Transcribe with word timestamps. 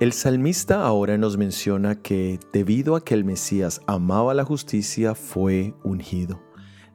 El 0.00 0.12
salmista 0.12 0.84
ahora 0.84 1.16
nos 1.18 1.36
menciona 1.36 2.02
que 2.02 2.40
debido 2.52 2.96
a 2.96 3.04
que 3.04 3.14
el 3.14 3.24
Mesías 3.24 3.80
amaba 3.86 4.34
la 4.34 4.44
justicia, 4.44 5.14
fue 5.14 5.72
ungido. 5.84 6.42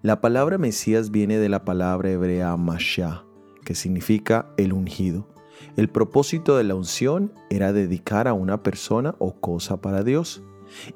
La 0.02 0.20
palabra 0.20 0.58
Mesías 0.58 1.10
viene 1.10 1.38
de 1.38 1.48
la 1.48 1.64
palabra 1.64 2.12
hebrea 2.12 2.58
Mashiach, 2.58 3.24
que 3.64 3.74
significa 3.74 4.52
el 4.58 4.74
ungido. 4.74 5.30
El 5.78 5.90
propósito 5.90 6.58
de 6.58 6.66
la 6.66 6.76
unción 6.76 7.32
era 7.50 7.72
dedicar 7.72 8.28
a 8.28 8.34
una 8.34 8.64
persona 8.64 9.16
o 9.18 9.40
cosa 9.40 9.80
para 9.80 10.04
Dios. 10.04 10.44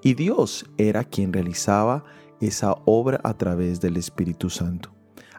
Y 0.01 0.15
Dios 0.15 0.65
era 0.77 1.05
quien 1.05 1.31
realizaba 1.31 2.03
esa 2.41 2.75
obra 2.83 3.21
a 3.23 3.37
través 3.37 3.79
del 3.79 3.95
Espíritu 3.95 4.49
Santo. 4.49 4.91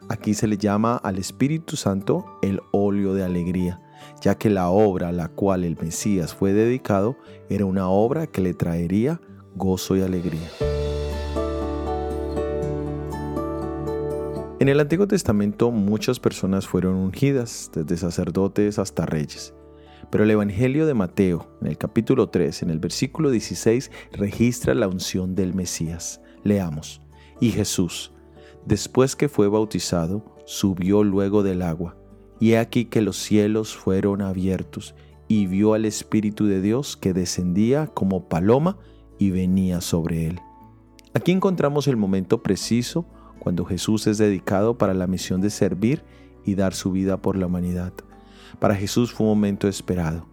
Aquí 0.09 0.33
se 0.33 0.47
le 0.47 0.57
llama 0.57 0.97
al 0.97 1.17
Espíritu 1.17 1.75
Santo 1.75 2.25
el 2.41 2.61
óleo 2.71 3.13
de 3.13 3.23
alegría 3.23 3.81
ya 4.21 4.35
que 4.35 4.49
la 4.49 4.69
obra 4.69 5.09
a 5.09 5.11
la 5.11 5.29
cual 5.29 5.63
el 5.63 5.77
Mesías 5.77 6.33
fue 6.33 6.53
dedicado 6.53 7.17
era 7.49 7.65
una 7.65 7.89
obra 7.89 8.27
que 8.27 8.41
le 8.41 8.53
traería 8.53 9.21
gozo 9.55 9.95
y 9.95 10.01
alegría. 10.01 10.49
En 14.59 14.69
el 14.69 14.79
Antiguo 14.79 15.07
Testamento 15.07 15.69
muchas 15.71 16.19
personas 16.19 16.67
fueron 16.67 16.95
ungidas, 16.95 17.71
desde 17.73 17.97
sacerdotes 17.97 18.79
hasta 18.79 19.05
reyes. 19.05 19.53
Pero 20.09 20.23
el 20.23 20.31
Evangelio 20.31 20.85
de 20.85 20.93
Mateo, 20.93 21.47
en 21.61 21.67
el 21.67 21.77
capítulo 21.77 22.29
3, 22.29 22.63
en 22.63 22.69
el 22.69 22.79
versículo 22.79 23.31
16, 23.31 23.91
registra 24.13 24.73
la 24.73 24.87
unción 24.87 25.35
del 25.35 25.53
Mesías. 25.53 26.21
Leamos. 26.43 27.01
Y 27.41 27.51
Jesús, 27.51 28.13
después 28.65 29.15
que 29.15 29.29
fue 29.29 29.47
bautizado, 29.47 30.35
subió 30.45 31.03
luego 31.03 31.43
del 31.43 31.61
agua 31.61 31.95
y 32.39 32.51
he 32.51 32.57
aquí 32.57 32.85
que 32.85 33.01
los 33.01 33.17
cielos 33.17 33.75
fueron 33.75 34.21
abiertos, 34.21 34.95
y 35.27 35.47
vio 35.47 35.73
al 35.73 35.85
Espíritu 35.85 36.45
de 36.45 36.61
Dios 36.61 36.97
que 36.97 37.13
descendía 37.13 37.87
como 37.87 38.27
paloma 38.27 38.77
y 39.17 39.31
venía 39.31 39.81
sobre 39.81 40.27
él. 40.27 40.39
Aquí 41.15 41.31
encontramos 41.31 41.87
el 41.87 41.97
momento 41.97 42.43
preciso 42.43 43.07
cuando 43.39 43.65
Jesús 43.65 44.05
es 44.05 44.19
dedicado 44.19 44.77
para 44.77 44.93
la 44.93 45.07
misión 45.07 45.41
de 45.41 45.49
servir 45.49 46.03
y 46.43 46.53
dar 46.53 46.75
su 46.75 46.91
vida 46.91 47.17
por 47.17 47.37
la 47.37 47.47
humanidad. 47.47 47.93
Para 48.59 48.75
Jesús 48.75 49.11
fue 49.11 49.25
un 49.25 49.31
momento 49.31 49.67
esperado. 49.67 50.27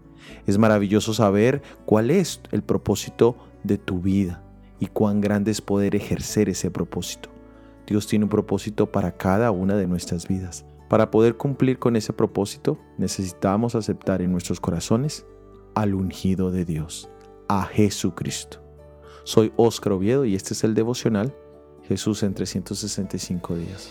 Es 0.47 0.59
maravilloso 0.59 1.15
saber 1.15 1.63
cuál 1.87 2.11
es 2.11 2.43
el 2.51 2.63
propósito 2.63 3.37
de 3.65 3.79
tu 3.79 4.01
vida 4.01 4.45
y 4.79 4.87
cuán 4.89 5.23
grande 5.23 5.53
es 5.53 5.63
poder 5.63 5.97
ejercer 5.97 6.51
ese 6.51 6.71
propósito. 6.71 7.32
Dios 7.93 8.07
tiene 8.07 8.25
un 8.25 8.31
propósito 8.31 8.91
para 8.91 9.19
cada 9.19 9.51
una 9.51 9.77
de 9.77 9.87
nuestras 9.87 10.27
vidas. 10.27 10.65
Para 10.89 11.11
poder 11.11 11.37
cumplir 11.37 11.79
con 11.79 11.95
ese 11.95 12.15
propósito, 12.15 12.79
necesitamos 12.97 13.75
aceptar 13.75 14.23
en 14.23 14.33
nuestros 14.33 14.61
corazones 14.61 15.27
al 15.75 15.95
ungido 15.95 16.51
de 16.51 16.65
Dios, 16.65 17.11
a 17.49 17.65
Jesucristo. 17.65 18.63
Soy 19.25 19.53
Óscar 19.57 19.93
Oviedo 19.93 20.25
y 20.25 20.35
este 20.35 20.55
es 20.55 20.65
el 20.65 20.73
devocional 20.73 21.37
Jesús 21.83 22.23
en 22.23 22.33
365 22.33 23.57
días. 23.57 23.91